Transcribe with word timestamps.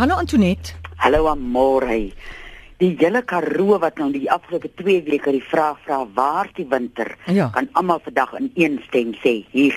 Hallo 0.00 0.14
Antoinette. 0.16 0.72
Hallo 0.96 1.26
Amore. 1.28 2.12
Die 2.80 2.94
hele 2.96 3.20
Karoo 3.28 3.76
wat 3.82 3.98
nou 4.00 4.06
die 4.14 4.30
afgelope 4.32 4.70
2 4.80 5.02
weke 5.10 5.34
die 5.36 5.42
vraag 5.44 5.76
vra 5.84 5.98
waar 6.16 6.48
die 6.56 6.64
winter? 6.70 7.10
Ja. 7.28 7.50
Kan 7.52 7.68
almal 7.76 8.00
vandag 8.06 8.32
in 8.38 8.48
een 8.56 8.78
stem 8.86 9.10
sê 9.20 9.34
hier. 9.52 9.76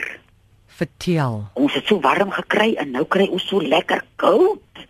Vertel. 0.79 1.41
Ons 1.59 1.75
het 1.75 1.91
so 1.91 1.99
warm 1.99 2.31
gekry 2.31 2.71
en 2.79 2.95
nou 2.95 3.03
kry 3.03 3.27
ons 3.27 3.43
so 3.51 3.59
lekker 3.59 4.05
koud. 4.15 4.85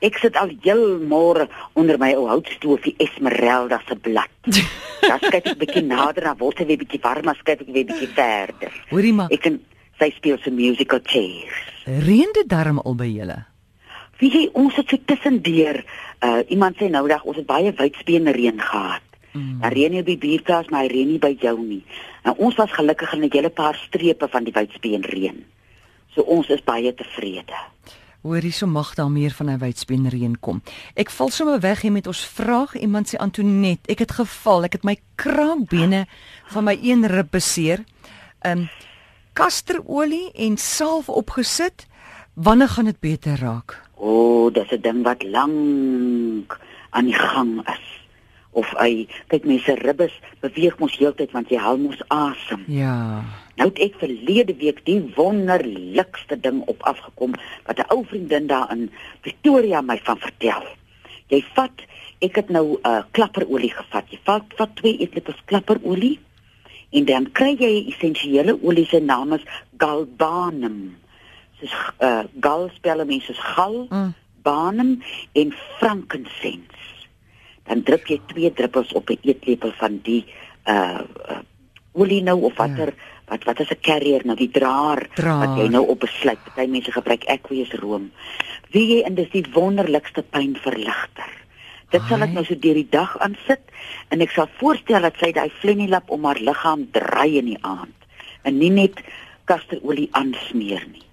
Ek 0.00 0.16
sit 0.24 0.40
al 0.40 0.56
heel 0.64 0.98
môre 1.12 1.44
onder 1.76 2.00
my 2.00 2.14
ou 2.16 2.24
houtstoofie 2.32 2.96
Esmeralda 3.04 3.82
se 3.84 4.00
blad. 4.00 4.32
Dan 5.04 5.20
kyk 5.28 5.42
ek 5.44 5.54
bietjie 5.60 5.84
nader 5.84 6.24
na 6.30 6.38
word 6.40 6.64
hy 6.64 6.70
weer 6.72 6.80
bietjie 6.80 7.04
warmer, 7.04 7.36
kyk 7.44 7.66
ek 7.68 7.72
weer 7.72 7.84
bietjie 7.92 8.08
verder. 8.16 8.72
Hoorie 8.88 9.12
maar, 9.12 9.28
Ek 9.28 9.44
en 9.52 9.60
sy 10.00 10.08
speel 10.16 10.40
so 10.40 10.50
musical 10.56 11.04
chairs. 11.04 11.60
reën 11.84 12.32
dit 12.32 12.48
darm 12.48 12.80
al 12.80 12.96
by 12.96 13.12
julle? 13.12 13.42
Wie 14.18 14.30
jy 14.30 14.48
ons 14.52 14.74
het 14.78 14.88
so 14.88 14.98
tussendeur 15.04 15.84
uh 16.24 16.42
iemand 16.48 16.78
sê 16.78 16.90
nou 16.90 17.06
dag 17.08 17.24
ons 17.24 17.36
het 17.36 17.46
baie 17.46 17.72
wydspeen 17.72 18.30
reën 18.32 18.60
gehad. 18.60 19.02
Mm. 19.32 19.60
Daar 19.60 19.72
reën 19.72 19.90
nie 19.90 20.00
op 20.00 20.06
die 20.06 20.18
buurtplaas 20.18 20.70
maar 20.70 20.86
hy 20.86 20.92
reën 20.92 21.08
nie 21.08 21.18
by 21.18 21.36
jou 21.40 21.58
nie. 21.58 21.82
Nou 22.24 22.36
ons 22.38 22.56
was 22.56 22.72
gelukkig 22.72 23.12
in 23.12 23.24
'n 23.24 23.32
hele 23.32 23.50
paar 23.50 23.74
strepe 23.74 24.28
van 24.28 24.44
die 24.44 24.52
wydspeen 24.52 25.02
reën. 25.02 25.44
So 26.14 26.22
ons 26.22 26.48
is 26.48 26.62
baie 26.62 26.94
tevrede. 26.94 27.58
Hoorie, 28.24 28.52
so 28.52 28.66
mag 28.66 28.94
daar 28.94 29.10
meer 29.10 29.30
van 29.30 29.50
'n 29.50 29.58
wydspien 29.58 30.08
reën 30.08 30.40
kom. 30.40 30.62
Ek 30.94 31.10
val 31.10 31.28
sommer 31.28 31.60
weg 31.60 31.80
hier 31.80 31.92
met 31.92 32.06
ons 32.06 32.26
vraag. 32.26 32.74
Iemand 32.74 33.08
sê 33.08 33.18
Antoinette, 33.18 33.90
ek 33.90 33.98
het 33.98 34.12
geval, 34.12 34.64
ek 34.64 34.72
het 34.72 34.84
my 34.84 34.96
kraakbene 35.14 36.06
van 36.46 36.64
my 36.64 36.78
een 36.82 37.06
rib 37.06 37.30
beseer. 37.30 37.84
Um 38.46 38.68
kasterolie 39.32 40.32
en 40.32 40.56
salf 40.56 41.08
opgesit. 41.08 41.86
Wanneer 42.34 42.68
gaan 42.68 42.84
dit 42.84 43.00
beter 43.00 43.38
raak? 43.38 43.83
O, 43.96 44.06
oh, 44.08 44.52
dis 44.52 44.70
'n 44.70 44.80
ding 44.80 45.02
wat 45.02 45.22
lank 45.22 46.58
aan 46.90 47.04
die 47.04 47.18
gang 47.18 47.60
is. 47.68 47.86
Of 48.50 48.70
hy 48.78 49.06
kyk 49.26 49.44
mense 49.44 49.74
ribbes 49.74 50.14
beweeg 50.40 50.78
mos 50.78 50.96
heeltyd 50.98 51.32
want 51.34 51.50
jy 51.50 51.58
haal 51.58 51.78
mos 51.78 52.02
asem. 52.08 52.64
Ja. 52.66 53.24
Nou 53.58 53.68
het 53.70 53.78
ek 53.78 53.98
verlede 54.02 54.54
week 54.58 54.84
die 54.86 55.00
wonderlikste 55.16 56.38
ding 56.40 56.62
op 56.70 56.82
afgekom 56.82 57.34
wat 57.66 57.78
'n 57.78 57.90
ou 57.94 58.04
vriendin 58.04 58.46
daar 58.46 58.70
in 58.72 58.90
Pretoria 59.20 59.80
my 59.80 59.98
van 60.02 60.18
vertel. 60.18 60.62
Jy 61.28 61.44
vat, 61.54 61.82
ek 62.20 62.34
het 62.36 62.48
nou 62.48 62.66
'n 62.74 62.78
uh, 62.86 63.02
klapperolie 63.10 63.72
gevat. 63.74 64.10
Jy 64.10 64.18
vat 64.24 64.44
vat 64.56 64.76
twee 64.76 64.98
eetlepels 64.98 65.42
klapperolie 65.44 66.18
en 66.90 67.04
dan 67.04 67.32
kry 67.32 67.56
jy 67.58 67.86
essensiële 67.88 68.58
olie 68.62 68.86
se 68.86 69.00
naam 69.00 69.32
is 69.32 69.42
galbanum. 69.78 70.96
Dis 71.60 71.72
uh 72.00 72.24
gal 72.40 72.70
spel 72.74 73.04
mense 73.04 73.26
soos 73.32 73.42
gal, 73.54 73.86
Mm. 73.90 74.14
banum 74.42 75.02
en 75.32 75.54
frankincense. 75.78 76.82
Dan 77.64 77.82
drup 77.82 78.06
jy 78.06 78.20
twee 78.26 78.52
druppels 78.52 78.92
op 78.92 79.08
'n 79.10 79.18
eetlepel 79.22 79.72
van 79.80 80.00
die 80.02 80.24
uh, 80.68 81.00
uh 81.30 81.38
olie 81.94 82.22
nou 82.22 82.40
of 82.42 82.56
watter 82.56 82.90
ja. 82.90 83.02
wat 83.28 83.44
wat 83.44 83.60
is 83.60 83.70
'n 83.70 83.80
carrier 83.80 84.20
nou 84.24 84.36
die 84.36 84.50
draer, 84.50 85.08
Draer. 85.14 85.38
wat 85.46 85.58
jy 85.58 85.68
nou 85.68 85.86
op 85.88 86.00
besluit. 86.00 86.38
Party 86.44 86.66
mense 86.70 86.92
gebruik 86.92 87.24
aqueous 87.24 87.72
room. 87.72 88.10
Wie 88.70 88.86
jy 88.96 89.06
in 89.06 89.14
dis 89.14 89.30
die 89.30 89.44
wonderlikste 89.52 90.22
pynverligter. 90.22 91.30
Dit 91.90 92.02
sal 92.08 92.22
ek 92.22 92.32
nou 92.32 92.44
so 92.44 92.54
deur 92.58 92.74
die 92.74 92.88
dag 92.90 93.18
aan 93.18 93.36
sit 93.46 93.60
en 94.08 94.20
ek 94.20 94.30
sal 94.30 94.48
voorstel 94.58 95.00
dat 95.00 95.14
sy 95.20 95.32
daai 95.32 95.50
flenilap 95.60 96.10
om 96.10 96.24
haar 96.24 96.40
liggaam 96.40 96.88
draai 96.90 97.38
in 97.38 97.44
die 97.44 97.58
aand 97.62 97.94
en 98.42 98.58
nie 98.58 98.70
net 98.70 99.00
kasterolie 99.44 100.08
aansmeer 100.12 100.84
nie. 100.92 101.03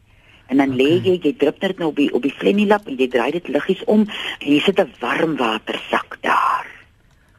En 0.52 0.58
dan 0.60 0.76
lê 0.76 1.00
Okay. 1.00 1.08
jy, 1.08 1.20
jy 1.24 1.34
drup 1.40 1.60
dit 1.64 1.78
nou 1.80 1.90
op 1.90 1.96
die 1.96 2.10
op 2.12 2.24
die 2.28 2.34
flenilap 2.36 2.88
en 2.92 2.98
jy 3.00 3.08
draai 3.08 3.32
dit 3.32 3.48
liggies 3.48 3.84
om 3.88 4.04
en 4.04 4.50
jy 4.52 4.60
sit 4.60 4.80
'n 4.80 4.92
warm 5.00 5.38
watersak 5.40 6.18
daar. 6.22 6.68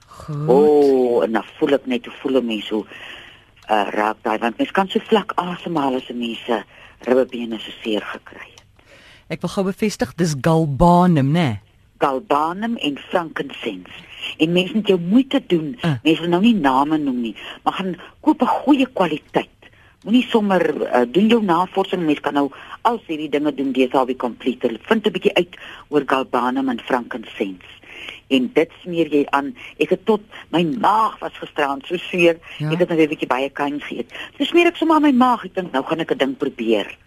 Goed. 0.06 0.48
O, 0.48 0.56
oh, 0.56 1.24
en 1.24 1.32
dan 1.32 1.44
voel 1.58 1.74
ek 1.76 1.86
net 1.86 2.06
hoe 2.06 2.14
voel 2.22 2.40
'n 2.40 2.46
mens 2.46 2.68
hoe 2.68 2.84
uh, 2.84 3.86
raak 3.90 4.16
daai 4.22 4.38
want 4.38 4.56
mens 4.56 4.70
kan 4.70 4.88
so 4.88 5.00
vlak 5.10 5.32
asemhaal 5.36 5.94
as 6.00 6.08
'n 6.08 6.18
mens 6.18 6.40
se 6.46 6.62
ribbebene 7.00 7.58
so 7.58 7.70
seer 7.82 8.00
gekry 8.00 8.48
het. 8.56 8.64
Ek 9.28 9.40
wil 9.40 9.50
gou 9.50 9.64
bevestig 9.64 10.14
dis 10.14 10.34
galbanum, 10.40 11.30
né? 11.32 11.48
Nee? 11.48 11.60
Galbanum 11.98 12.76
en 12.76 12.98
frankincense. 12.98 14.00
En 14.38 14.52
mense 14.52 14.74
moet 14.74 14.88
jou 14.88 15.00
moeite 15.00 15.42
doen. 15.46 15.76
Uh. 15.78 15.84
Uh. 15.84 15.96
Mense 16.02 16.20
wil 16.20 16.30
nou 16.30 16.42
nie 16.42 16.54
name 16.54 16.98
noem 16.98 17.20
nie, 17.20 17.36
maar 17.62 17.72
gaan 17.72 17.96
koop 18.20 18.42
'n 18.42 18.46
goeie 18.46 18.86
kwaliteit. 18.92 19.61
Moenie 20.02 20.24
sommer 20.26 20.62
uh, 20.82 21.04
doen 21.06 21.28
jou 21.30 21.38
navorsing, 21.46 22.02
mense 22.02 22.22
kan 22.24 22.34
nou 22.34 22.48
al 22.88 22.96
hierdie 23.06 23.28
dinge 23.30 23.52
doen 23.54 23.70
deesdae 23.72 24.00
op 24.02 24.08
die 24.10 24.18
komputer. 24.18 24.74
Vind 24.88 25.06
'n 25.06 25.12
bietjie 25.14 25.34
uit 25.34 25.54
oor 25.94 26.02
galbanum 26.06 26.68
en 26.68 26.80
frankincense. 26.82 27.70
En 28.34 28.50
dit 28.54 28.70
smeer 28.82 29.06
jy 29.14 29.22
aan. 29.30 29.54
Ek 29.78 29.90
het 29.94 30.04
tot 30.04 30.22
my 30.50 30.64
maag 30.80 31.18
was 31.20 31.38
gisterand 31.38 31.86
so 31.86 31.96
seer. 31.96 32.40
Ja. 32.58 32.72
Ek 32.72 32.82
het 32.82 32.88
nou 32.88 32.98
weer 32.98 33.06
'n 33.06 33.14
bietjie 33.14 33.30
baie 33.30 33.50
kuns 33.50 33.84
geëet. 33.84 34.10
So 34.38 34.44
smeer 34.44 34.66
ek 34.66 34.76
sommer 34.76 34.96
aan 34.96 35.02
my 35.02 35.12
maag. 35.12 35.44
Ek 35.44 35.54
dink 35.54 35.72
nou 35.72 35.84
gaan 35.84 36.00
ek 36.00 36.10
'n 36.10 36.18
ding 36.18 36.36
probeer. 36.36 36.98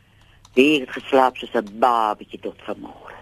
Weer 0.54 0.80
het 0.80 0.92
geslaap 0.92 1.38
soos 1.38 1.54
'n 1.54 1.80
babatjie 1.80 2.40
tot 2.40 2.56
vanmôre. 2.64 3.16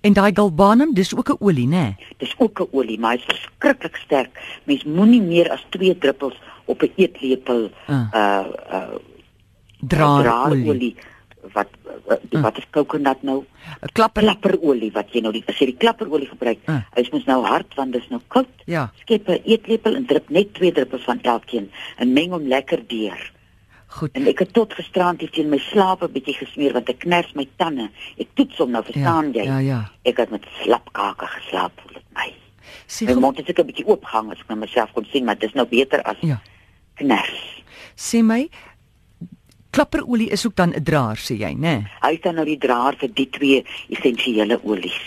En 0.00 0.12
daai 0.12 0.32
galbanum, 0.34 0.94
dis 0.94 1.14
ook 1.14 1.30
'n 1.30 1.36
olie, 1.38 1.66
né? 1.66 1.76
Nee? 1.76 1.96
Dis 2.18 2.34
ook 2.38 2.60
'n 2.60 2.68
olie, 2.72 2.98
maar 2.98 3.12
hy's 3.12 3.24
verskriklik 3.24 3.96
sterk. 3.96 4.60
Mens 4.64 4.84
moenie 4.84 5.22
meer 5.22 5.50
as 5.50 5.64
2 5.70 5.98
druppels 5.98 6.34
op 6.64 6.82
'n 6.82 6.92
eetlepel 6.96 7.70
Ah. 7.86 8.06
uh 8.14 8.46
uh 8.72 8.94
Draarolie. 9.82 10.62
draarolie 10.62 10.96
wat 11.52 11.68
uh, 11.86 11.92
Ah. 12.32 12.42
wat 12.42 12.56
is 12.58 12.66
coconut 12.70 13.22
nou? 13.22 13.44
'n 13.80 13.92
Klapper. 13.92 14.22
Klapperolie 14.22 14.92
wat 14.92 15.12
jy 15.12 15.20
nou 15.20 15.32
die 15.32 15.42
as 15.46 15.58
jy 15.58 15.66
die 15.66 15.76
klapperolie 15.76 16.28
gebruik. 16.28 16.58
Ah. 16.66 16.82
Hy's 16.94 17.10
mos 17.10 17.24
nou 17.24 17.44
hard 17.44 17.74
want 17.74 17.92
dis 17.92 18.08
nou 18.10 18.20
koud. 18.28 18.48
Ja. 18.66 18.90
Skep 19.02 19.28
'n 19.28 19.42
eetlepel 19.44 19.94
en 19.94 20.06
drup 20.06 20.30
net 20.30 20.54
2 20.54 20.72
druppels 20.72 21.04
van 21.04 21.20
elkeen 21.22 21.70
en 21.96 22.12
meng 22.12 22.30
hom 22.30 22.46
lekker 22.46 22.86
deur. 22.86 23.32
Goed. 23.86 24.10
En 24.12 24.26
ek 24.26 24.38
het 24.38 24.52
tot 24.52 24.72
gisterand 24.72 25.20
hier 25.20 25.30
teen 25.30 25.48
my 25.48 25.58
slaap 25.58 26.02
'n 26.02 26.12
bietjie 26.12 26.34
gesmeer 26.34 26.72
want 26.72 26.88
ek 26.88 26.98
kners 26.98 27.32
my 27.34 27.48
tande. 27.56 27.90
Ek 28.18 28.28
toets 28.34 28.58
hom 28.58 28.70
nou, 28.70 28.84
verstaan 28.84 29.32
ja, 29.32 29.42
jy? 29.42 29.44
Ja, 29.44 29.58
ja. 29.58 29.90
Ek 30.04 30.16
het 30.16 30.30
met 30.30 30.44
slapkake 30.62 31.26
geslaap 31.26 31.72
voel 31.80 31.92
dit 31.92 32.08
my. 32.14 32.32
Sê 32.86 33.06
My 33.06 33.20
mond 33.20 33.36
het 33.36 33.48
ek 33.48 33.58
'n 33.58 33.66
bietjie 33.66 33.86
oopgehang 33.86 34.30
as 34.30 34.38
ek 34.40 34.48
na 34.48 34.54
myself 34.54 34.92
kon 34.92 35.04
sien, 35.04 35.24
maar 35.24 35.38
dis 35.38 35.52
nou 35.52 35.66
beter 35.66 36.02
as 36.02 36.16
ja. 36.20 36.40
kners. 36.94 37.62
Sê 37.96 38.22
my 38.24 38.48
klapperolie 39.72 40.28
is 40.30 40.46
ook 40.46 40.56
dan 40.56 40.72
'n 40.76 40.82
draer, 40.84 41.16
sê 41.16 41.34
jy, 41.34 41.52
né? 41.52 41.58
Nee? 41.58 41.86
Hy 42.00 42.12
is 42.12 42.20
dan 42.20 42.34
nou 42.34 42.44
die 42.46 42.58
draer 42.58 42.94
vir 43.00 43.10
die 43.14 43.28
twee 43.30 43.64
essensiële 43.88 44.60
olies. 44.62 45.00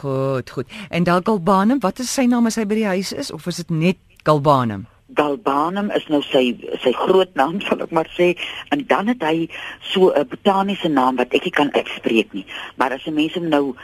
Goed, 0.00 0.50
goed. 0.50 0.66
En 0.88 1.04
daai 1.04 1.20
galbanum, 1.22 1.80
wat 1.80 1.98
is 1.98 2.12
sy 2.14 2.24
naam 2.24 2.46
as 2.46 2.56
hy 2.56 2.64
by 2.64 2.74
die 2.74 2.86
huis 2.86 3.12
is 3.12 3.30
of 3.32 3.46
is 3.46 3.56
dit 3.56 3.70
net 3.70 3.96
galbanum? 4.24 4.86
Galbanum 5.14 5.90
is 5.90 6.06
nou 6.08 6.22
sy 6.22 6.56
sy 6.82 6.92
groot 6.92 7.34
naam 7.34 7.60
sal 7.66 7.82
ek 7.82 7.90
maar 7.90 8.08
sê 8.18 8.30
en 8.70 8.84
dan 8.86 9.10
het 9.12 9.22
hy 9.22 9.48
so 9.92 10.12
'n 10.14 10.28
botaniese 10.30 10.88
naam 10.88 11.16
wat 11.16 11.34
ek 11.34 11.44
nie 11.44 11.50
kan 11.50 11.72
uitspreek 11.74 12.32
nie. 12.32 12.46
Maar 12.76 12.92
as 12.92 13.06
'n 13.06 13.14
mens 13.14 13.34
hom 13.34 13.48
nou 13.48 13.74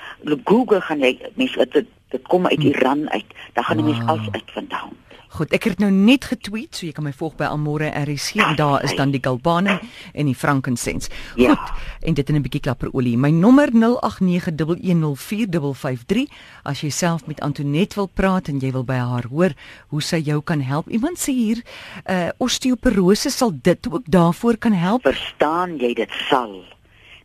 Google 0.45 0.81
gaan 0.81 1.01
jy 1.01 1.19
mense 1.35 1.67
dit 1.73 1.87
dit 2.11 2.23
kom 2.29 2.47
uit 2.47 2.63
Iran 2.63 3.11
uit. 3.11 3.27
Dan 3.55 3.65
gaan 3.65 3.79
'n 3.79 3.85
mens 3.85 3.99
Wow. 3.99 4.09
alles 4.09 4.29
uitvindaan. 4.31 4.97
Goed, 5.29 5.53
ek 5.53 5.65
het 5.67 5.73
dit 5.77 5.83
nou 5.83 5.91
net 5.93 6.25
getweet, 6.25 6.77
so 6.77 6.87
jy 6.87 6.93
kan 6.95 7.05
my 7.05 7.13
volg 7.13 7.37
by 7.37 7.45
Amore 7.51 7.91
RC 7.91 8.37
en 8.41 8.57
daar 8.59 8.85
is 8.87 8.95
dan 8.97 9.11
die 9.11 9.21
galbanum 9.23 9.79
en 10.15 10.27
die 10.27 10.35
frankincense. 10.35 11.11
Ja. 11.37 11.55
Goed. 11.55 11.71
En 12.03 12.15
dit 12.15 12.29
in 12.29 12.35
'n 12.37 12.43
bietjie 12.43 12.61
klapperolie. 12.61 13.19
My 13.19 13.31
nommer 13.31 13.71
0891104553 13.73 16.29
as 16.63 16.81
jy 16.81 16.91
self 16.91 17.27
met 17.27 17.41
Antoinette 17.41 17.95
wil 17.95 18.07
praat 18.07 18.49
en 18.49 18.59
jy 18.59 18.73
wil 18.73 18.85
by 18.85 18.95
haar 18.95 19.25
hoor 19.31 19.51
hoe 19.89 20.03
sy 20.03 20.17
jou 20.17 20.43
kan 20.43 20.61
help. 20.61 20.89
Iemand 20.89 21.19
sê 21.19 21.33
hier, 21.33 21.63
uh 22.11 22.29
osteoporose 22.39 23.31
sal 23.31 23.53
dit 23.63 23.89
ook 23.91 24.03
daarvoor 24.07 24.57
kan 24.57 24.73
help. 24.73 25.03
Verstaan 25.03 25.79
jy 25.79 25.95
dit 25.95 26.11
sal? 26.29 26.65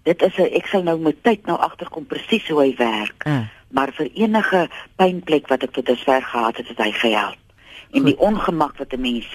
Dit 0.04 0.22
is 0.22 0.38
'n 0.38 0.42
ek 0.42 0.66
sal 0.66 0.84
nou 0.84 1.00
met 1.00 1.24
tyd 1.24 1.46
nou 1.46 1.58
agterkom 1.58 2.06
presies 2.06 2.50
hoe 2.50 2.62
hy 2.62 2.76
werk. 2.78 3.24
Uh, 3.28 3.40
maar 3.70 3.92
vir 3.94 4.10
enige 4.14 4.70
pynplek 4.96 5.48
wat 5.48 5.64
ek 5.64 5.72
tot 5.72 5.86
dusver 5.86 6.24
gehad 6.24 6.58
het, 6.58 6.68
het 6.68 6.78
hy 6.78 6.92
gehelp. 6.92 7.41
En 7.92 8.04
die 8.06 8.18
ongemak 8.20 8.78
wat 8.78 8.94
'n 8.94 9.02
mens 9.02 9.28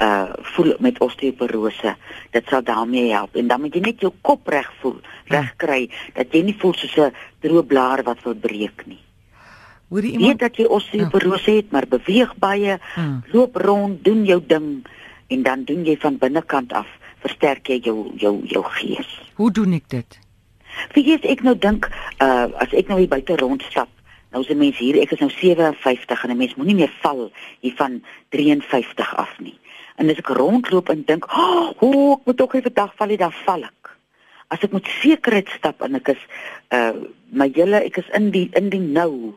uh 0.00 0.32
voel 0.54 0.74
met 0.78 1.00
osteoporose, 1.00 1.96
dit 2.30 2.44
sal 2.48 2.62
daarmee 2.62 3.12
help. 3.12 3.36
En 3.36 3.46
dan 3.46 3.60
moet 3.60 3.74
jy 3.74 3.80
net 3.80 4.00
jou 4.00 4.12
kop 4.20 4.48
reg 4.48 4.72
voel, 4.80 5.00
reg 5.26 5.56
kry 5.56 5.90
dat 6.14 6.26
jy 6.32 6.42
nie 6.42 6.56
voel 6.58 6.74
soos 6.74 6.96
'n 6.96 7.12
droë 7.40 7.62
blaar 7.66 8.02
wat 8.02 8.22
wil 8.22 8.34
breek 8.34 8.86
nie. 8.86 8.98
hoor 9.88 10.00
jy 10.02 10.10
Weet 10.10 10.20
iemand? 10.20 10.38
dat 10.40 10.56
jy 10.56 10.64
osteoporose 10.64 11.50
het, 11.50 11.70
maar 11.70 11.86
beweeg 11.88 12.36
baie, 12.36 12.78
Hmm. 12.94 13.22
loop 13.32 13.56
rond, 13.56 14.04
doen 14.04 14.24
jou 14.24 14.40
ding 14.46 14.86
en 15.28 15.42
dan 15.42 15.64
doen 15.64 15.84
jy 15.84 15.96
van 15.96 16.18
binnekant 16.18 16.72
af 16.72 16.86
versterk 17.20 17.66
jy 17.68 17.78
jou 17.82 18.12
jou 18.16 18.40
jou 18.46 18.64
gees. 18.64 19.20
Hoe 19.34 19.50
doen 19.50 19.72
ek 19.72 19.88
dit? 19.88 20.18
Wie 20.94 21.04
weet 21.04 21.24
ek 21.24 21.42
nou 21.42 21.58
dink 21.58 21.88
uh 22.22 22.46
as 22.56 22.72
ek 22.72 22.88
nou 22.88 22.98
hier 22.98 23.08
buite 23.08 23.36
rondstap, 23.36 23.88
nou 24.32 24.42
is 24.42 24.50
'n 24.50 24.58
mens 24.58 24.78
hier, 24.78 25.00
ek 25.00 25.12
is 25.12 25.20
nou 25.20 25.30
57 25.30 26.24
en 26.24 26.30
'n 26.30 26.36
mens 26.36 26.54
moenie 26.54 26.74
meer 26.74 26.92
val 27.00 27.30
hier 27.60 27.74
van 27.76 28.02
53 28.30 29.16
af 29.16 29.38
nie. 29.38 29.58
En 29.96 30.10
as 30.10 30.18
ek 30.18 30.28
rondloop 30.28 30.88
en 30.88 31.04
dink, 31.06 31.24
"O, 31.28 31.76
oh, 31.80 32.12
ek 32.12 32.24
moet 32.24 32.40
ook 32.40 32.52
nie 32.52 32.62
vandag 32.62 32.94
val 32.96 33.16
dan 33.16 33.32
val 33.32 33.62
ek." 33.62 33.82
as 34.52 34.60
ek 34.66 34.74
met 34.76 34.88
sekerheid 35.00 35.48
stap 35.56 35.82
en 35.84 35.96
ek 35.98 36.12
is 36.14 36.22
uh 36.76 36.92
my 37.32 37.48
hele 37.56 37.80
ek 37.80 37.96
is 38.02 38.08
in 38.18 38.28
die 38.34 38.48
in 38.58 38.68
die 38.72 38.82
nou 38.82 39.32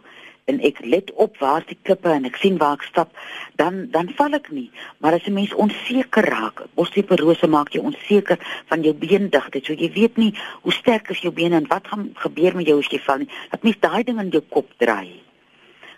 en 0.45 0.59
ek 0.61 0.79
let 0.85 1.09
op 1.17 1.37
waar 1.41 1.63
die 1.65 1.77
klippe 1.81 2.11
en 2.13 2.27
ek 2.29 2.37
sien 2.37 2.57
waar 2.61 2.77
ek 2.77 2.85
stap, 2.85 3.13
dan 3.57 3.87
dan 3.93 4.11
val 4.17 4.37
ek 4.37 4.51
nie. 4.53 4.69
Maar 5.01 5.17
as 5.17 5.25
'n 5.25 5.33
mens 5.33 5.53
onseker 5.53 6.25
raak, 6.25 6.61
osteoporose 6.75 7.47
maak 7.47 7.73
jou 7.73 7.83
onseker 7.83 8.37
van 8.69 8.81
jou 8.81 8.93
beendigtheid. 8.93 9.65
So 9.65 9.73
jy 9.73 9.91
weet 9.93 10.17
nie 10.17 10.33
hoe 10.61 10.71
sterk 10.71 11.09
is 11.09 11.21
jou 11.21 11.33
bene 11.33 11.55
en 11.55 11.67
wat 11.67 11.87
gaan 11.87 12.11
gebeur 12.13 12.55
met 12.55 12.67
jou 12.67 12.79
as 12.79 12.87
jy 12.87 12.99
val 12.99 13.17
nie. 13.17 13.29
Dat 13.51 13.63
mens 13.63 13.79
daai 13.79 14.03
ding 14.03 14.19
in 14.19 14.29
jou 14.29 14.43
kop 14.49 14.69
draai. 14.77 15.21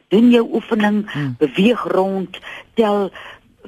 Doen 0.07 0.31
jou 0.31 0.47
oefening, 0.53 1.11
hmm. 1.11 1.35
beweeg 1.37 1.83
rond, 1.83 2.39
tel 2.73 3.11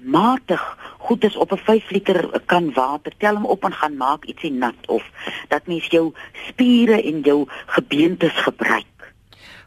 matig 0.01 0.77
goed 0.97 1.23
is 1.23 1.35
op 1.35 1.51
'n 1.51 1.57
5 1.57 1.89
liter 1.89 2.41
kan 2.45 2.73
water 2.73 3.11
tel 3.17 3.35
hom 3.35 3.45
op 3.45 3.63
en 3.63 3.73
gaan 3.73 3.97
maak 3.97 4.25
ietsie 4.25 4.51
nat 4.51 4.87
of 4.87 5.03
dat 5.47 5.67
mens 5.67 5.87
jou 5.87 6.13
spiere 6.47 7.03
en 7.03 7.21
jou 7.21 7.47
gebeentes 7.65 8.33
gebruik 8.33 8.85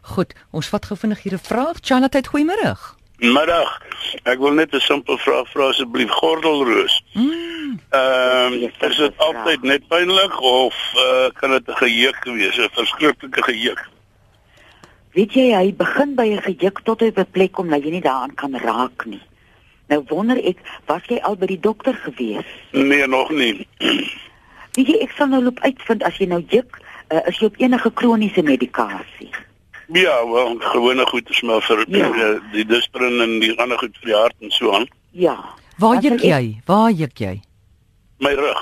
Goed, 0.03 0.33
ons 0.51 0.67
vat 0.67 0.85
gou 0.85 0.97
vinnig 0.99 1.21
hier 1.23 1.33
'n 1.33 1.39
vraag. 1.39 1.77
Chanatheid, 1.81 2.27
goeiemôre. 2.27 2.75
Middag. 3.17 3.81
Ek 4.23 4.37
wil 4.39 4.51
net 4.51 4.73
'n 4.75 4.79
simpel 4.79 5.17
vraag 5.17 5.47
vra 5.51 5.67
asseblief 5.67 6.09
gordelroos. 6.09 7.03
Mm. 7.13 7.79
Ehm 7.89 8.53
um, 8.53 8.71
is 8.89 8.97
dit 8.97 9.17
altyd 9.17 9.61
net 9.61 9.87
pynlik 9.87 10.41
of 10.41 10.75
uh, 10.95 11.29
kan 11.33 11.49
dit 11.49 11.67
'n 11.67 11.75
geheuk 11.75 12.23
wees, 12.23 12.57
'n 12.57 12.69
verskriklike 12.73 13.43
geheuk? 13.43 13.89
Weet 15.13 15.33
jy 15.33 15.53
hy 15.55 15.73
begin 15.73 16.15
by 16.15 16.27
'n 16.27 16.41
geheuk 16.41 16.79
tot 16.83 16.99
hy 16.99 17.07
op 17.07 17.17
'n 17.17 17.31
plek 17.31 17.51
kom 17.51 17.69
dat 17.69 17.83
jy 17.83 17.89
nie 17.89 18.01
daaraan 18.01 18.35
kan 18.35 18.55
raak 18.55 19.05
nie. 19.05 19.21
Nou 19.87 20.03
wonder 20.07 20.37
ek, 20.37 20.57
was 20.85 21.01
jy 21.07 21.19
al 21.21 21.35
by 21.35 21.45
die 21.45 21.59
dokter 21.59 21.93
gewees? 21.93 22.45
Nee, 22.71 23.07
nog 23.07 23.29
nie. 23.29 23.67
Weet 24.75 24.87
jy, 24.87 24.97
ek 25.01 25.11
sal 25.17 25.27
nou 25.27 25.43
loop 25.43 25.59
uitvind 25.59 26.03
as 26.03 26.17
jy 26.17 26.25
nou 26.25 26.43
juk, 26.47 26.79
uh, 27.09 27.21
is 27.27 27.39
jy 27.39 27.45
op 27.45 27.57
enige 27.57 27.91
kroniese 27.93 28.41
medikasie? 28.41 29.29
Ja, 29.87 30.27
wel 30.29 30.55
gewone 30.59 31.05
goed 31.05 31.29
is 31.29 31.41
maar 31.41 31.61
vir 31.61 31.85
ja. 31.87 32.11
die, 32.11 32.39
die 32.51 32.65
disprin 32.65 33.21
en 33.21 33.39
die 33.39 33.51
ander 33.59 33.77
goed 33.77 33.97
vir 33.99 34.13
die 34.13 34.17
hart 34.17 34.35
en 34.39 34.51
so 34.51 34.71
aan. 34.71 34.87
Ja. 35.11 35.35
Waar 35.77 36.01
juk 36.01 36.21
jy? 36.21 36.61
Waar 36.65 36.91
juk 36.91 37.17
jy? 37.17 37.41
My 38.17 38.33
rug. 38.33 38.61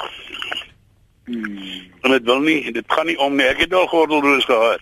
Hmm. 1.25 1.57
En 2.01 2.11
dit 2.11 2.23
wil 2.23 2.39
nie, 2.39 2.71
dit 2.71 2.85
gaan 2.87 3.05
nie 3.05 3.17
om 3.19 3.35
nie. 3.35 3.45
Ek 3.45 3.59
het 3.65 3.73
al 3.73 3.87
gordelroos 3.87 4.45
gehad. 4.45 4.81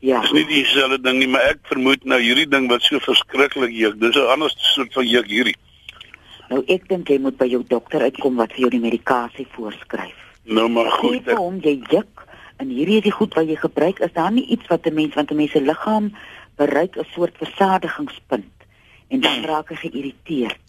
Ja. 0.00 0.20
Dis 0.20 0.34
nie 0.34 0.44
dieselfde 0.46 1.00
ding 1.02 1.18
nie, 1.18 1.28
maar 1.30 1.48
ek 1.50 1.64
vermoed 1.70 2.04
nou 2.06 2.20
hierdie 2.22 2.48
ding 2.48 2.68
wat 2.70 2.84
so 2.86 3.00
verskriklik 3.02 3.74
juk. 3.74 3.98
Dis 4.00 4.16
'n 4.16 4.30
ander 4.34 4.52
soort 4.56 4.92
van 4.92 5.06
juk 5.06 5.26
hierdie. 5.26 5.56
Nou 6.48 6.62
ek 6.66 6.88
dink 6.88 7.08
jy 7.08 7.18
moet 7.18 7.36
by 7.36 7.46
jou 7.46 7.62
dokter 7.66 8.00
uitkom 8.00 8.36
wat 8.36 8.52
vir 8.52 8.60
jou 8.60 8.70
die 8.70 8.80
medikasie 8.80 9.46
voorskryf. 9.52 10.14
Nou 10.44 10.68
maar 10.68 10.90
goed. 10.90 11.28
Ek 11.28 11.36
hom 11.36 11.58
jy 11.62 11.80
juk 11.90 12.26
en 12.58 12.68
hierdie 12.74 12.98
is 12.98 13.06
die 13.06 13.14
goed 13.14 13.34
wat 13.38 13.48
jy 13.48 13.56
gebruik 13.56 14.00
is 14.04 14.12
daar 14.12 14.32
nie 14.34 14.46
iets 14.46 14.66
wat 14.70 14.86
'n 14.86 14.94
mens 14.94 15.14
want 15.14 15.30
'n 15.30 15.36
mens 15.36 15.50
se 15.52 15.60
liggaam 15.60 16.12
bereik 16.56 16.96
'n 16.96 17.06
soort 17.14 17.36
versadigingspunt 17.38 18.56
en 19.08 19.20
dan 19.20 19.44
raak 19.50 19.68
hy 19.68 19.76
geïrriteerd. 19.76 20.66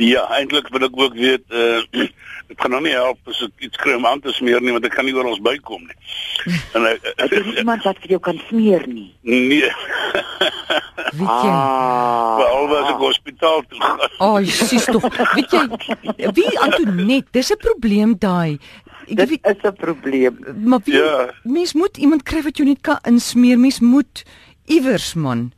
Ja, 0.00 0.24
eintlik 0.32 0.68
wil 0.72 0.88
ek 0.88 0.96
ook 0.96 1.14
weet 1.14 1.44
uh 1.62 2.08
dit 2.48 2.60
gaan 2.60 2.70
nog 2.70 2.82
nie 2.82 2.92
help 2.92 3.18
as 3.30 3.40
ek 3.42 3.64
iets 3.64 3.76
kry 3.80 3.94
om 3.96 4.06
aan 4.06 4.20
te 4.20 4.32
smeer 4.32 4.60
nie 4.60 4.72
want 4.72 4.84
ek 4.84 4.92
kan 4.92 5.04
nie 5.04 5.14
oor 5.14 5.28
ons 5.30 5.40
bykom 5.40 5.82
nie. 5.86 5.96
En 6.76 6.84
ek 6.88 7.04
uh, 7.04 7.12
het 7.16 7.58
iemand 7.62 7.82
wat 7.86 7.98
vir 8.02 8.10
jou 8.16 8.20
kan 8.20 8.40
smeer 8.48 8.82
nie. 8.88 9.14
Nee. 9.22 9.70
Weet 11.18 11.28
jy? 11.28 11.52
Ah, 11.52 12.36
Wel 12.40 12.68
was 12.68 12.90
ek 12.90 13.00
hospitaal 13.04 13.62
toe. 13.68 13.80
Oh, 14.18 14.38
Jesus 14.40 14.84
tog. 14.84 15.06
Weet 15.36 15.52
jy, 15.52 16.30
wie 16.36 16.58
Antonet, 16.58 17.26
dis 17.32 17.52
'n 17.52 17.60
probleem 17.60 18.14
daai. 18.18 18.58
Dit 19.06 19.28
weet, 19.28 19.46
is 19.46 19.62
'n 19.62 19.72
probleem. 19.72 20.38
Maar 20.64 20.80
wie, 20.84 20.94
ja. 20.94 21.30
mens 21.42 21.72
moet 21.72 21.96
iemand 21.96 22.22
kry 22.22 22.42
wat 22.42 22.56
jou 22.56 22.68
net 22.68 22.80
kan 22.80 22.98
insmeer. 23.02 23.58
Mens 23.58 23.80
moet 23.80 24.22
iewers 24.64 25.14
man. 25.14 25.52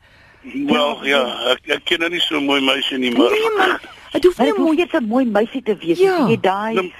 Wel 0.45 1.05
ja, 1.05 1.21
ek, 1.51 1.59
ek 1.65 1.85
ken 1.89 1.99
nou 1.99 2.09
nie 2.13 2.19
so 2.21 2.37
mooi 2.41 2.61
meisie 2.61 2.97
nie, 2.97 3.09
maar 3.17 3.29
Nee 3.33 3.49
man, 3.57 3.79
dit 4.11 4.23
hoef 4.23 4.37
nie 4.37 4.53
mooi 4.53 4.75
net 4.77 4.93
'n 4.93 5.07
mooi 5.07 5.25
meisie 5.25 5.61
te 5.61 5.75
wees 5.77 5.97
ja. 5.99 6.27
jy 6.29 6.37
daai 6.39 6.73
nou- 6.73 6.91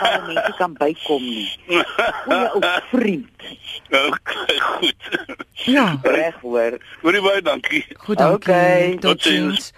waar 0.00 0.22
mense 0.26 0.54
kan 0.58 0.72
bykom 0.78 1.22
nie. 1.22 1.50
Goeie 2.24 2.50
ou 2.54 2.60
vriend. 2.90 3.26
Okay, 3.90 4.58
goed. 4.58 4.94
Ja, 5.52 5.98
reg 6.02 6.34
hoor. 6.40 6.78
Goeie 7.02 7.20
baie 7.20 7.42
dankie. 7.42 7.84
Goed 7.98 8.18
dankie. 8.18 8.52
Okay. 8.54 8.96
Tot 9.00 9.22
sins. 9.22 9.72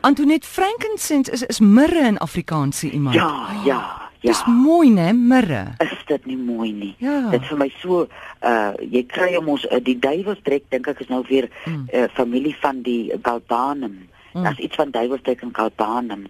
Antoinette 0.00 0.46
Frankincense 0.46 1.30
is 1.30 1.42
is 1.42 1.60
mirre 1.60 2.06
in 2.06 2.18
Afrikaanse 2.18 2.90
iemand. 2.90 3.14
Ja, 3.14 3.46
ja. 3.64 4.03
Ja. 4.24 4.32
Dis 4.32 4.44
mooi 4.48 4.88
né, 4.88 5.12
mirre. 5.12 5.74
Is 5.84 6.04
dit 6.08 6.26
nie 6.26 6.38
mooi 6.40 6.70
nie? 6.72 6.94
Ja. 6.98 7.28
Dit 7.34 7.44
vir 7.44 7.58
my 7.60 7.68
so 7.82 8.06
uh 8.40 8.72
jy 8.80 9.02
kry 9.10 9.34
hom 9.34 9.50
ons 9.52 9.66
uh, 9.68 9.80
die 9.84 9.98
duiwelstrek 10.00 10.70
dink 10.72 10.88
ek 10.88 11.02
is 11.04 11.10
nou 11.12 11.20
weer 11.28 11.50
mm. 11.66 11.82
uh, 11.92 12.06
familie 12.16 12.54
van 12.62 12.80
die 12.86 13.12
Galbanum. 13.20 13.98
Mm. 14.32 14.46
Daar's 14.46 14.62
iets 14.64 14.80
van 14.80 14.94
duiwelstrek 14.94 15.44
en 15.44 15.52
Galbanum. 15.52 16.22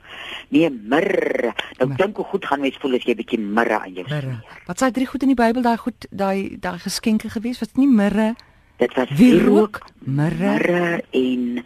Nee, 0.50 0.72
mirre. 0.74 1.52
Nou 1.78 1.88
dink 1.94 2.18
hoe 2.18 2.26
goed 2.32 2.48
gaan 2.50 2.64
mens 2.66 2.80
voel 2.82 2.98
as 2.98 3.06
jy 3.06 3.14
bietjie 3.20 3.38
mirre 3.38 3.78
aan 3.78 3.94
jou 4.00 4.06
smeer. 4.08 4.42
Wat 4.66 4.82
sê 4.82 4.90
drie 4.90 5.06
goed 5.06 5.22
in 5.22 5.30
die 5.36 5.38
Bybel 5.38 5.62
daai 5.62 5.78
goed 5.78 6.08
daai 6.10 6.58
daai 6.58 6.80
geskenke 6.82 7.30
gewees 7.30 7.62
wat 7.62 7.78
nie 7.78 7.86
mirre. 7.86 8.32
Dit 8.82 8.98
was 8.98 9.14
wierook, 9.14 9.84
mirre, 10.02 10.56
mirre 10.58 10.90
en 11.14 11.62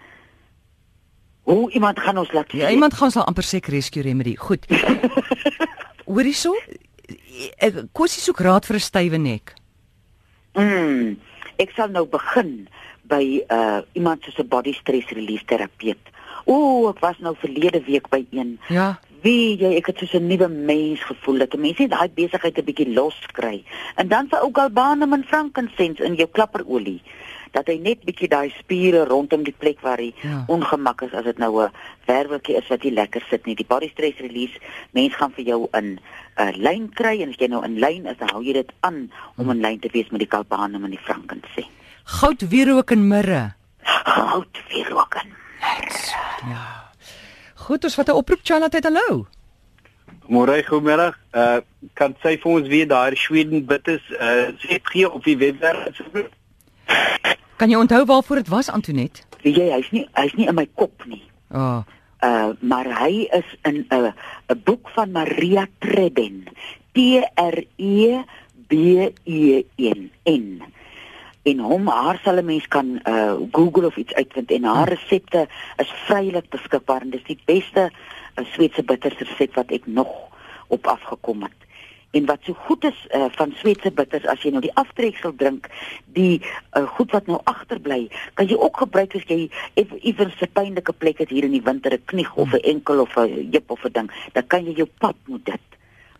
Hoe 1.48 1.70
iemand 1.72 1.96
gaan 2.00 2.18
ons 2.20 2.32
laat. 2.36 2.52
Ja, 2.52 2.68
iemand 2.68 2.92
gaan 2.94 3.10
sal 3.10 3.24
amper 3.24 3.42
seker 3.42 3.72
rescue 3.72 4.02
remedy. 4.04 4.36
Goed. 4.36 4.68
Hoorie 6.08 6.32
so? 6.32 6.56
Ek 7.60 7.82
kosie 7.92 8.22
soek 8.24 8.40
raad 8.40 8.64
vir 8.64 8.76
'n 8.80 8.88
stywe 8.88 9.18
nek. 9.20 9.52
Mm. 10.56 11.18
Ek 11.60 11.70
sal 11.76 11.92
nou 11.92 12.06
begin 12.08 12.68
by 13.04 13.44
uh 13.52 13.80
iemand 13.92 14.24
soos 14.24 14.38
'n 14.40 14.48
body 14.48 14.72
stress 14.72 15.12
release 15.12 15.44
terapeut. 15.44 16.00
Ooh, 16.48 16.88
ek 16.88 17.00
was 17.04 17.18
nou 17.20 17.34
verlede 17.36 17.84
week 17.84 18.08
by 18.08 18.24
een. 18.32 18.58
Ja. 18.68 18.98
Wie 19.20 19.56
jy 19.60 19.76
ek 19.76 19.92
het 19.92 19.98
soos 19.98 20.14
'n 20.14 20.26
nuwe 20.26 20.48
mens 20.48 21.04
gevoel 21.04 21.38
dat 21.44 21.54
'n 21.54 21.60
mens 21.60 21.78
net 21.78 21.90
daai 21.90 22.08
besigheid 22.08 22.56
'n 22.58 22.64
bietjie 22.64 22.94
los 22.94 23.18
kry. 23.32 23.62
En 23.96 24.08
dan 24.08 24.28
vir 24.28 24.40
ou 24.40 24.50
galbanum 24.52 25.12
en 25.12 25.24
frankincense 25.24 26.04
in 26.04 26.14
jou 26.14 26.28
klapperolie 26.28 27.02
dat 27.52 27.66
hy 27.66 27.78
net 27.82 28.04
bietjie 28.04 28.28
daai 28.28 28.50
spiere 28.58 29.04
rondom 29.08 29.44
die 29.44 29.54
plek 29.54 29.80
waar 29.80 29.98
hy 29.98 30.12
ja. 30.22 30.44
ongemak 30.48 31.02
is 31.02 31.14
as 31.14 31.24
dit 31.24 31.38
nou 31.38 31.62
'n 31.62 31.70
werveltjie 32.06 32.56
is 32.56 32.68
wat 32.68 32.82
nie 32.82 32.92
lekker 32.92 33.24
sit 33.30 33.46
nie. 33.46 33.54
Die 33.54 33.66
body 33.68 33.88
stress 33.88 34.18
release, 34.18 34.58
mens 34.92 35.14
gaan 35.14 35.32
vir 35.32 35.44
jou 35.44 35.68
in 35.72 35.88
'n 35.94 36.00
uh, 36.36 36.52
lyn 36.56 36.88
kry 36.94 37.22
en 37.22 37.28
as 37.28 37.38
jy 37.38 37.48
nou 37.48 37.64
in 37.64 37.78
lyn 37.78 38.06
is, 38.06 38.18
dan 38.18 38.30
hou 38.30 38.42
jy 38.42 38.52
dit 38.52 38.72
aan 38.80 39.10
om 39.36 39.50
in 39.50 39.60
lyn 39.60 39.80
te 39.80 39.88
wees 39.92 40.10
met 40.10 40.20
die 40.20 40.28
kalbane 40.28 40.78
en 40.78 40.90
die 40.90 41.06
frankense. 41.06 41.64
Goud 42.04 42.48
wierook 42.48 42.90
en 42.90 43.08
mirre. 43.08 43.54
Goud 43.82 44.58
wierook 44.68 45.14
en 45.14 45.28
mirre. 45.28 45.38
Ja. 46.48 46.92
Goed, 47.54 47.84
ons 47.84 47.94
vat 47.94 48.08
'n 48.08 48.16
oproep 48.16 48.40
Charlotte, 48.42 48.80
hallo. 48.82 49.26
Môre 50.28 50.62
goeiemôre. 50.64 51.14
Uh 51.32 51.60
kan 51.94 52.14
sy 52.22 52.36
vir 52.42 52.52
ons 52.52 52.68
weer 52.68 52.88
daai 52.88 53.16
Sweden 53.16 53.66
bittes 53.66 54.02
uh 54.12 54.52
sê 54.60 54.78
gee 54.90 55.10
op 55.10 55.24
die 55.24 55.36
webwerf 55.36 55.86
asseblief? 55.88 56.28
Kan 57.58 57.72
jy 57.72 57.78
onthou 57.80 58.04
waarvoor 58.06 58.36
dit 58.36 58.48
was 58.48 58.68
Antonet? 58.70 59.24
Weet 59.42 59.56
jy, 59.58 59.64
hy's 59.72 59.88
nie 59.90 60.04
hy's 60.14 60.34
nie 60.38 60.46
in 60.46 60.54
my 60.54 60.68
kop 60.78 61.02
nie. 61.10 61.24
Oh. 61.50 61.82
Uh 62.22 62.54
maar 62.62 62.86
hy 63.00 63.26
is 63.34 63.48
in 63.66 63.82
'n 63.82 63.94
uh, 63.94 64.12
'n 64.54 64.60
boek 64.64 64.88
van 64.94 65.10
Maria 65.10 65.66
Treben. 65.82 66.46
T 66.94 66.98
R 67.34 67.58
E 67.76 68.22
B 68.70 68.74
E 69.24 69.64
N 69.74 70.10
N. 70.22 70.62
En 71.42 71.58
hom 71.58 71.90
haar 71.90 72.20
sal 72.22 72.38
'n 72.38 72.44
mens 72.44 72.68
kan 72.68 73.00
uh 73.02 73.34
Google 73.50 73.86
of 73.86 73.96
iets 73.96 74.14
uitvind 74.14 74.50
en 74.50 74.64
haar 74.64 74.88
resepte 74.88 75.48
is 75.76 75.90
vrylik 76.06 76.48
beskikbaar 76.50 77.02
en 77.02 77.10
dis 77.10 77.26
die 77.26 77.40
beste 77.44 77.90
uh, 77.90 78.44
Sweedse 78.54 78.82
bittersresep 78.82 79.54
wat 79.54 79.70
ek 79.70 79.86
nog 79.86 80.14
op 80.68 80.86
afgekom 80.86 81.42
het. 81.42 81.58
En 82.10 82.24
wat 82.24 82.38
so 82.42 82.54
goed 82.54 82.84
is 82.84 83.06
uh, 83.14 83.26
van 83.36 83.52
Sweedse 83.60 83.90
bitters 83.92 84.24
as 84.26 84.40
jy 84.42 84.50
nou 84.54 84.62
die 84.64 84.72
aftreksel 84.80 85.34
drink, 85.36 85.68
die 86.16 86.40
uh, 86.40 86.86
goed 86.96 87.12
wat 87.12 87.26
nou 87.28 87.40
agterbly, 87.44 88.06
kan 88.34 88.48
jy 88.48 88.56
ook 88.56 88.80
gebruik 88.80 89.16
as 89.18 89.26
jy 89.28 89.50
iewers 89.76 90.40
'n 90.40 90.52
pynlike 90.56 90.92
plek 90.92 91.20
het 91.20 91.28
hier 91.28 91.44
in 91.44 91.52
die 91.52 91.64
winter, 91.64 91.92
'n 91.92 92.04
knie 92.04 92.26
of 92.34 92.54
'n 92.54 92.64
enkel 92.64 93.00
of 93.04 93.16
'n 93.16 93.52
heup 93.52 93.70
of 93.70 93.84
'n 93.84 93.92
ding, 93.92 94.08
dan 94.32 94.46
kan 94.46 94.64
jy 94.64 94.72
jou 94.72 94.88
pap 94.98 95.16
met 95.26 95.44
dit. 95.44 95.66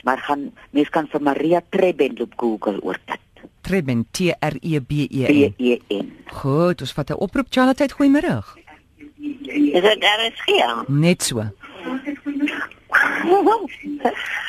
Maar 0.04 0.18
gaan 0.18 0.52
mens 0.70 0.88
kan 0.88 1.08
vir 1.08 1.22
Maria 1.22 1.62
Treben 1.70 2.20
op 2.20 2.32
Google 2.36 2.82
oor 2.82 2.98
dit. 3.04 3.18
Treben 3.60 4.06
T 4.10 4.20
R 4.40 4.56
E 4.60 4.80
B 4.80 4.92
E 5.08 5.24
N. 5.24 5.54
B 5.56 5.60
E 5.60 5.80
N. 5.88 6.12
Goed, 6.26 6.80
ons 6.80 6.92
vat 6.92 7.10
'n 7.10 7.16
oproep 7.16 7.46
Charlotte, 7.50 7.88
goeiemôre. 7.96 8.44
Is 9.48 9.82
dit 9.82 10.00
daar 10.00 10.20
is 10.26 10.42
hier? 10.44 10.84
Net 10.86 11.22
so. 11.22 11.42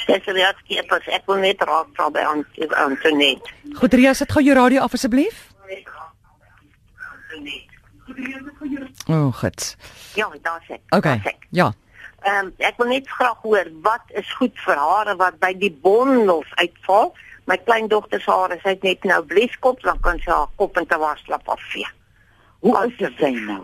Dis 0.07 0.25
reg 0.25 0.57
skiepers, 0.63 1.07
ek 1.13 1.25
wil 1.29 1.41
net 1.43 1.61
raak 1.67 1.87
vra 1.97 2.09
by 2.13 2.23
aan 2.25 2.43
Antonet. 2.83 3.49
Goed 3.79 3.93
Rias, 3.93 4.19
het 4.23 4.31
gou 4.31 4.41
jou 4.43 4.55
radio 4.57 4.81
af 4.81 4.93
asseblief. 4.93 5.47
O, 9.09 9.13
oh, 9.13 9.33
goed. 9.33 9.75
Ja, 10.17 10.27
daar's 10.41 10.67
ek. 10.69 10.81
Okay. 10.89 11.21
Ja. 11.49 11.71
Ehm 12.21 12.45
um, 12.45 12.53
ek 12.57 12.77
wil 12.77 12.87
net 12.91 13.07
graag 13.07 13.37
hoor 13.45 13.67
wat 13.85 14.01
is 14.19 14.27
goed 14.35 14.57
vir 14.65 14.75
hare 14.75 15.13
wat 15.15 15.37
by 15.39 15.53
die 15.57 15.71
bondels 15.83 16.49
uitval, 16.59 17.13
My 17.49 17.57
kleindogter 17.65 18.21
se 18.21 18.29
hare, 18.29 18.59
sy 18.61 18.75
het 18.75 18.83
net 18.85 19.05
nou 19.09 19.23
bleskop, 19.25 19.79
dan 19.81 19.97
kan 20.05 20.19
sy 20.21 20.29
haar 20.29 20.51
kop 20.61 20.75
in 20.77 20.85
te 20.85 20.97
waslap 21.01 21.47
afvee. 21.49 21.87
Hoe 22.61 22.75
oud 22.77 22.99
is 23.01 23.15
sy 23.17 23.31
nou? 23.47 23.63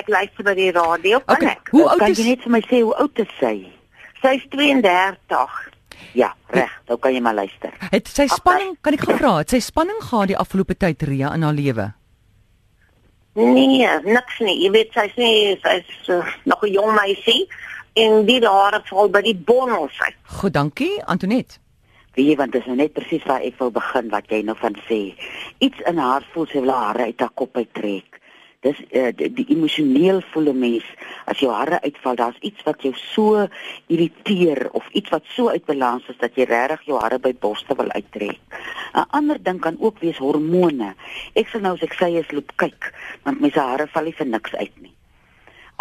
Ek 0.00 0.08
luister 0.08 0.46
by 0.46 0.54
die 0.56 0.70
radio, 0.72 1.18
kan 1.26 1.36
Okay, 1.36 1.50
ek? 1.58 1.68
Hoe 1.74 1.82
oud 1.90 1.98
kan 2.00 2.14
is- 2.14 2.22
jy 2.22 2.24
net 2.30 2.40
vir 2.46 2.52
my 2.54 2.60
sê 2.70 2.80
hoe 2.80 2.94
oud 3.02 3.18
is 3.20 3.34
sy? 3.40 3.52
Sy 4.22 4.36
is 4.38 4.44
32. 4.54 5.70
Ja, 6.14 6.34
reg, 6.52 6.70
nou 6.88 6.98
kan 7.00 7.14
jy 7.14 7.20
maar 7.24 7.34
luister. 7.34 7.72
Het 7.90 8.08
sy 8.08 8.26
spanning, 8.30 8.76
kan 8.84 8.94
ek 8.94 9.06
gevra, 9.08 9.38
het 9.40 9.50
sy 9.54 9.58
spanning 9.64 9.98
gehad 10.04 10.30
die 10.30 10.38
afgelope 10.38 10.76
tyd 10.78 11.02
Ria 11.08 11.32
in 11.34 11.42
haar 11.46 11.56
lewe? 11.56 11.88
Nee, 13.34 13.88
niks 14.04 14.38
nie. 14.44 14.58
Jy 14.60 14.70
weet 14.74 14.92
sy's 14.92 15.14
nie 15.16 15.56
sy's 15.62 16.08
uh, 16.12 16.20
nog 16.44 16.62
'n 16.62 16.72
jong 16.72 16.92
meisie 16.94 17.48
en 17.96 18.26
die 18.28 18.40
hare 18.44 18.82
val 18.84 19.08
by 19.08 19.22
die 19.24 19.36
bonnels 19.36 19.96
uit. 20.00 20.16
Goed, 20.38 20.52
dankie 20.52 21.02
Antonet. 21.04 21.58
Weet 22.14 22.26
jy 22.28 22.36
want 22.36 22.52
dit 22.52 22.60
is 22.60 22.66
nou 22.68 22.76
net 22.76 22.92
presies 22.92 23.24
waar 23.24 23.40
ek 23.40 23.56
wil 23.58 23.70
begin 23.72 24.10
wat 24.12 24.28
jy 24.28 24.42
nou 24.44 24.56
van 24.60 24.76
sê. 24.88 25.16
Iets 25.64 25.80
in 25.88 25.96
haar 25.96 26.26
voel 26.32 26.46
sy 26.46 26.60
wil 26.60 26.74
haar 26.74 26.92
hare 26.92 27.08
uit 27.08 27.20
haar 27.20 27.32
kop 27.34 27.56
uittrek. 27.56 28.11
Dis 28.62 28.78
uh, 28.94 29.08
die, 29.18 29.26
die 29.34 29.48
emosioneel 29.50 30.20
voel 30.30 30.52
'n 30.52 30.58
mens 30.58 30.86
as 31.26 31.40
jou 31.42 31.50
hare 31.50 31.80
uitval, 31.82 32.14
daar's 32.14 32.38
iets 32.46 32.62
wat 32.62 32.82
jou 32.86 32.92
so 32.94 33.46
irriteer 33.90 34.68
of 34.70 34.86
iets 34.92 35.10
wat 35.10 35.26
so 35.34 35.48
uit 35.50 35.64
balans 35.66 36.06
is 36.08 36.18
dat 36.20 36.38
jy 36.38 36.46
regtig 36.46 36.86
jou 36.86 37.00
hare 37.02 37.18
by 37.18 37.32
borste 37.34 37.74
wil 37.74 37.90
uittrek. 37.90 38.38
'n 38.94 39.06
Ander 39.10 39.42
ding 39.42 39.60
kan 39.60 39.76
ook 39.80 39.98
wees 39.98 40.18
hormone. 40.18 40.94
Ek 41.34 41.48
sal 41.48 41.60
nou 41.60 41.74
as 41.74 41.82
ek 41.82 41.98
sê 41.98 42.12
is 42.18 42.30
loop 42.30 42.52
kyk, 42.56 42.92
want 43.24 43.40
my 43.40 43.50
se 43.50 43.60
hare 43.60 43.86
val 43.86 44.04
nie 44.04 44.14
vir 44.14 44.26
niks 44.26 44.54
uit 44.54 44.76
nie. 44.80 44.94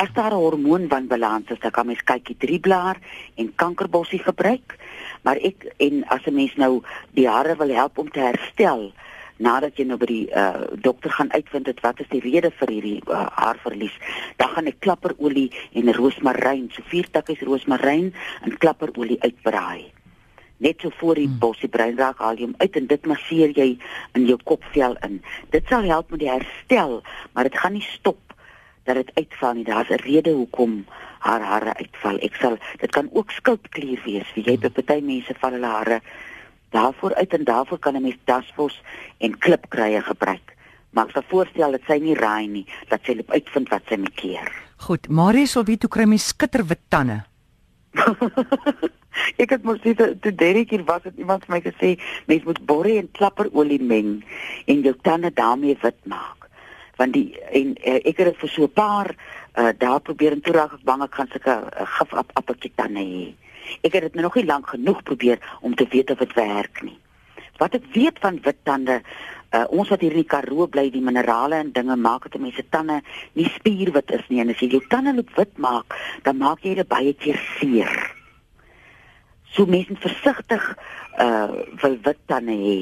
As 0.02 0.10
daar 0.14 0.34
'n 0.34 0.42
hormoonwanbalans 0.42 1.52
is, 1.52 1.60
dan 1.60 1.72
kan 1.72 1.86
mens 1.86 2.04
kykie 2.04 2.38
drieblaar 2.38 2.98
en 3.36 3.56
kankerbossie 3.56 4.24
gebruik. 4.24 4.78
Maar 5.22 5.38
ek 5.38 5.70
en 5.78 6.04
as 6.08 6.26
'n 6.26 6.34
mens 6.34 6.56
nou 6.56 6.82
die 7.14 7.30
hare 7.30 7.56
wil 7.56 7.70
help 7.70 7.98
om 7.98 8.10
te 8.10 8.20
herstel 8.20 8.92
nadat 9.38 9.78
jy 9.78 9.86
nou 9.86 9.98
by 9.98 10.10
die 10.10 10.26
uh, 10.32 10.68
dokter 10.84 11.12
gaan 11.12 11.32
uitvind 11.32 11.66
dit 11.66 11.80
wat 11.86 12.00
is 12.00 12.10
die 12.12 12.22
rede 12.24 12.52
vir 12.60 12.74
hierdie 12.76 13.00
uh, 13.08 13.28
haarverlies, 13.38 13.96
dan 14.38 14.50
gaan 14.56 14.68
ek 14.68 14.80
klapperolie 14.80 15.50
en 15.74 15.94
roosmaryn, 15.94 16.70
so 16.76 16.84
vier 16.92 17.10
tikkies 17.12 17.44
roosmaryn 17.48 18.12
en 18.46 18.58
klapperolie 18.58 19.20
uitbraai. 19.22 19.92
Net 20.62 20.84
so 20.84 20.94
voor 21.00 21.18
die 21.18 21.30
bossie 21.42 21.70
bruin 21.70 21.98
raak, 21.98 22.20
haal 22.22 22.38
jy 22.38 22.46
hom 22.46 22.58
uit 22.62 22.76
en 22.78 22.88
dit 22.88 23.08
masseer 23.10 23.54
jy 23.58 23.70
in 24.18 24.28
jou 24.30 24.38
kopvel 24.46 24.94
in. 25.08 25.22
Dit 25.50 25.66
sal 25.72 25.88
help 25.90 26.12
met 26.14 26.22
die 26.22 26.30
herstel, 26.30 27.00
maar 27.34 27.50
dit 27.50 27.58
gaan 27.58 27.74
nie 27.74 27.88
stop 27.88 28.36
dat 28.86 28.96
dit 28.96 29.12
uitval 29.16 29.54
nie. 29.58 29.66
Daar's 29.66 29.90
'n 29.90 30.06
rede 30.06 30.32
hoekom 30.32 30.86
haar 31.20 31.42
hare 31.42 31.74
uitval. 31.78 32.18
Ek 32.20 32.36
sal 32.36 32.58
dit 32.78 32.92
kan 32.92 33.10
ook 33.14 33.32
skildklier 33.32 34.02
wees. 34.06 34.34
Wie 34.34 34.44
jy 34.44 34.58
by 34.58 34.70
party 34.70 35.02
mense 35.02 35.34
val 35.40 35.52
hulle 35.52 35.68
hare 35.68 36.02
daarvoor 36.72 37.14
uit 37.16 37.34
en 37.34 37.44
daarvoor 37.44 37.80
kan 37.80 37.96
'n 37.96 38.02
mens 38.02 38.18
dasvos 38.26 38.82
en 39.18 39.38
klipkruie 39.38 40.02
gebruik. 40.02 40.56
Maar 40.92 41.06
ek 41.06 41.12
sal 41.12 41.24
voorstel 41.28 41.72
dat 41.72 41.82
sy 41.88 41.98
nie 42.04 42.16
raai 42.16 42.48
nie, 42.48 42.66
dat 42.90 43.00
sy 43.04 43.16
loop 43.16 43.32
uitvind 43.32 43.70
wat 43.70 43.82
sy 43.88 43.96
moet 43.96 44.16
keer. 44.16 44.52
Goed, 44.78 45.10
Marius 45.10 45.54
wil 45.54 45.64
weet 45.64 45.82
hoe 45.82 45.92
kry 45.92 46.04
mens 46.04 46.28
skitterwit 46.28 46.80
tande? 46.88 47.24
ek 49.44 49.50
het 49.50 49.64
mos 49.64 49.82
dit 49.84 49.98
toe 49.98 50.36
Derek 50.36 50.70
hier 50.72 50.84
was 50.88 51.04
het 51.04 51.18
iemand 51.20 51.46
vir 51.46 51.56
my 51.56 51.62
gesê 51.66 51.90
mens 52.32 52.46
moet 52.48 52.62
borrie 52.66 52.98
en 53.00 53.12
klapperolie 53.12 53.82
meng 53.84 54.24
en 54.66 54.82
jou 54.86 54.96
tande 55.04 55.32
daarmee 55.34 55.78
wit 55.82 56.00
maak. 56.04 56.48
Want 57.00 57.14
die 57.14 57.36
en 57.52 57.76
uh, 57.76 58.00
ek 58.00 58.18
het 58.18 58.32
dit 58.32 58.42
vir 58.44 58.50
so 58.50 58.64
'n 58.64 58.74
paar 58.74 59.12
uh, 59.12 59.70
daar 59.78 60.00
probeer 60.00 60.32
en 60.32 60.42
toe 60.42 60.54
raak 60.54 60.74
ek 60.74 60.88
bang 60.88 61.04
ek 61.04 61.16
gaan 61.16 61.32
sulke 61.32 61.56
uh, 61.56 61.88
gif 61.98 62.14
op 62.14 62.32
appeltjie 62.34 62.72
tande 62.76 63.04
hê. 63.04 63.32
Ek 63.82 63.94
het 63.94 64.02
dit 64.02 64.14
nou 64.14 64.24
nog 64.28 64.36
nie 64.36 64.46
lank 64.46 64.68
genoeg 64.68 65.04
probeer 65.04 65.40
om 65.62 65.76
te 65.76 65.88
weet 65.90 66.12
of 66.12 66.18
dit 66.18 66.34
werk 66.34 66.82
nie. 66.84 66.98
Wat 67.58 67.74
ek 67.74 67.86
weet 67.94 68.20
van 68.20 68.40
wit 68.42 68.58
tande 68.64 69.02
Uh, 69.52 69.66
ons 69.76 69.90
wat 69.92 70.00
hier 70.00 70.14
in 70.16 70.22
die 70.22 70.30
Karoo 70.32 70.64
bly, 70.72 70.86
die 70.94 71.02
minerale 71.04 71.58
en 71.60 71.74
dinge 71.76 71.98
maak 72.00 72.24
dat 72.32 72.40
mense 72.40 72.64
tande 72.72 73.02
nie 73.36 73.50
spierwit 73.52 74.14
is 74.16 74.24
nie 74.32 74.40
en 74.40 74.54
as 74.54 74.62
jy 74.64 74.70
jou 74.72 74.80
tande 74.88 75.12
loop 75.18 75.34
wit 75.36 75.58
maak, 75.60 75.92
dan 76.24 76.38
maak 76.40 76.64
jy 76.64 76.78
dit 76.78 76.88
baie 76.88 77.12
keer 77.20 77.36
seer. 77.58 77.92
So 79.52 79.68
mense 79.68 79.98
versigtig 80.00 80.70
uh 81.20 81.68
wil 81.84 81.98
wit 82.06 82.22
tande 82.32 82.56
hê. 82.56 82.78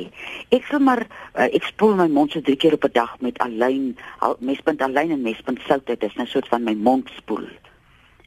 Ek 0.54 0.70
sal 0.70 0.86
maar 0.86 1.02
uh, 1.08 1.48
ek 1.48 1.66
spoel 1.72 1.98
my 1.98 2.06
mond 2.06 2.38
so 2.38 2.46
drie 2.46 2.60
keer 2.62 2.78
op 2.78 2.86
'n 2.86 2.94
dag 2.94 3.18
met 3.26 3.42
alyn, 3.42 3.98
al, 4.22 4.38
mespunt 4.38 4.86
alyn 4.86 5.18
en 5.18 5.26
mespunt 5.26 5.66
sout. 5.66 5.88
Dit 5.90 6.06
is 6.06 6.14
'n 6.22 6.30
soort 6.30 6.54
van 6.54 6.64
my 6.64 6.78
mond 6.78 7.10
spoel. 7.18 7.50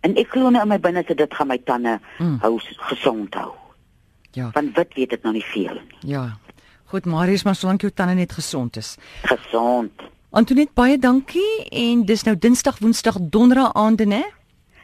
En 0.03 0.17
ek 0.19 0.29
glo 0.35 0.51
nou 0.51 0.63
in 0.63 0.69
my 0.69 0.79
binneste 0.83 1.15
dit 1.15 1.35
gaan 1.35 1.47
my 1.49 1.59
tande 1.65 2.01
Mm. 2.19 2.39
hou 2.43 2.59
gesond 2.91 3.35
hou. 3.35 3.53
Ja, 4.33 4.51
Van 4.53 4.73
wit 4.75 4.95
weet 4.95 5.13
ek 5.13 5.23
nog 5.23 5.33
nie 5.33 5.45
veel 5.45 5.75
nie. 5.75 6.11
ja. 6.13 6.37
Goed, 6.93 7.05
Marius, 7.07 7.43
maar 7.45 7.55
solank 7.57 7.81
jou 7.81 7.93
tande 7.93 8.15
net 8.15 8.33
gesond 8.33 8.77
is. 8.77 8.97
Gesond. 9.23 9.91
Antonet, 10.31 10.75
baie 10.75 10.99
dankie 10.99 11.65
en 11.71 12.05
dis 12.05 12.23
nou 12.23 12.39
Dinsdag, 12.39 12.79
Woensdag, 12.79 13.17
Donderdag 13.21 13.73
aande, 13.75 14.05
né? 14.07 14.23